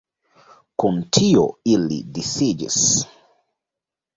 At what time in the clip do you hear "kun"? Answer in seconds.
0.83-0.97